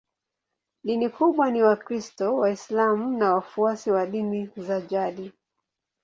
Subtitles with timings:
[0.83, 5.33] Dini kubwa ni Wakristo, Waislamu na wafuasi wa dini za jadi.